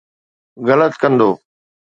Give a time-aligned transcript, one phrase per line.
[0.67, 1.29] غلط ڪندو.